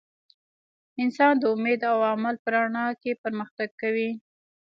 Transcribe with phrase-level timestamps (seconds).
[1.03, 4.09] انسان د امید او عمل په رڼا کې پرمختګ کوي.